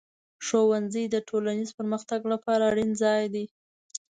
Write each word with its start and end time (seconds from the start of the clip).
ښوونځی 0.45 1.03
د 1.09 1.15
ټولنیز 1.29 1.69
پرمختګ 1.79 2.21
لپاره 2.33 2.63
اړین 2.71 2.91
ځای 3.03 3.23
دی. 3.33 3.45